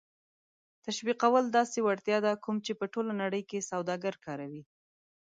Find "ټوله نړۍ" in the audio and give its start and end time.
2.93-3.43